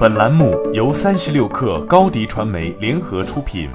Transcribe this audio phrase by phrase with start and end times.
[0.00, 3.68] 本栏目由三十六氪高低传媒联合出品。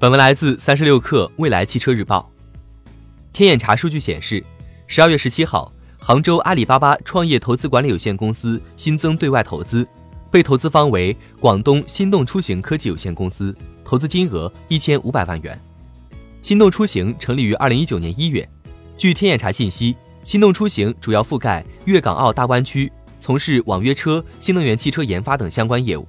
[0.00, 2.26] 本文来自三十六氪未来汽车日报。
[3.34, 4.42] 天眼查数据显示，
[4.86, 5.70] 十二月十七号，
[6.00, 9.86] 杭州阿里巴巴创业投资管理有限公司新增对外投资，
[10.30, 13.54] 被投资方为广东心动出行科技有限公司，
[13.84, 15.60] 投资金额一千五百万元。
[16.40, 18.48] 心动出行成立于二零一九年一月。
[18.96, 22.90] 据天眼查信息，心动出行主要覆盖粤港澳大湾区。
[23.20, 26.06] 从事网约车、新能源汽车研发等相关业务。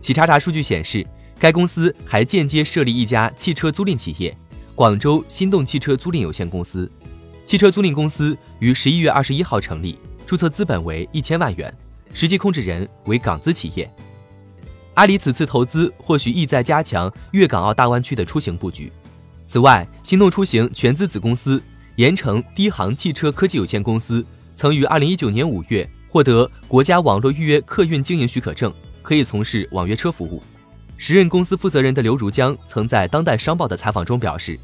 [0.00, 1.06] 企查查数据显示，
[1.38, 4.36] 该公司还间接设立一家汽车租赁企业——
[4.74, 6.90] 广州心动汽车租赁有限公司。
[7.44, 11.72] 汽车租赁公司于十一月二十一号成立，注册资本为一千万元，
[12.12, 13.88] 实际控制人为港资企业。
[14.94, 18.92] 阿里此次投资或许意在加强粤港澳大湾区的出行布局。
[19.46, 21.62] 此外，心动出行全资子公司
[21.96, 24.24] 盐城低航汽车科技有限公司
[24.56, 25.88] 曾于二零一九年五月。
[26.12, 28.70] 获得国家网络预约客运经营许可证，
[29.00, 30.42] 可以从事网约车服务。
[30.98, 34.60] 时任公司负责人的刘如江曾在《当代商报》的采访中表示，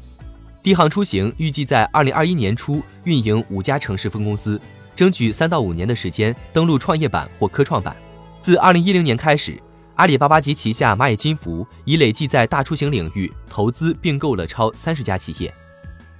[0.61, 4.61] 低航出行预计在二零二一年初运营五家城市分公司，
[4.95, 7.95] 争取三到五年的时间登陆创业板或科创板。
[8.43, 9.59] 自二零一零年开始，
[9.95, 15.51] 阿里巴巴及旗下蚂蚁金服已累计在大出行领域投资并购了超三十家企业。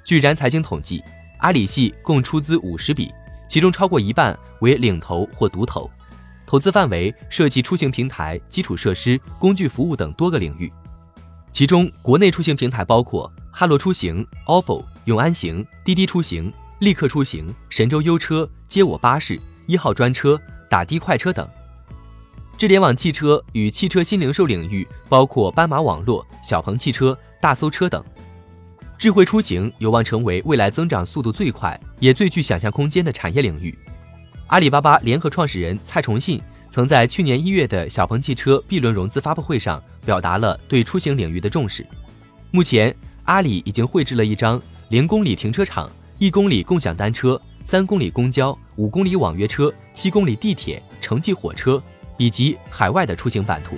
[0.04, 1.04] 据然财经统计，
[1.38, 3.12] 阿里系共出资五十笔。
[3.50, 5.90] 其中超过一半为领投或独投，
[6.46, 10.72] 投资范围涉及出行平台、基础设施、工具服务等多个领域。
[11.52, 20.40] 其中，国内出行平台包括哈罗出行、ofo、永安行、滴滴出行、立刻出行、神州优车、接我巴士、一号专车、
[20.70, 21.50] 打的快车等。
[22.56, 28.04] 智联网汽车与汽车新零售领域包括斑马网络、小鹏汽车、大搜车等。
[29.00, 33.74] 智慧出行有望成为未来增长速度最快也最具想象空间的产业领域。
[34.48, 41.88] 阿里巴巴联合创始人蔡崇信曾在去年一月的小鹏汽车 B 轮融资发布会上表达了对出行领域的重视。
[42.52, 51.82] 目前，阿里已经绘制了一张零公里停车场、一公里共享单车、三公里公交、五公里网约车、七公里地铁、城际火车
[52.18, 53.78] 以及海外的出行版图。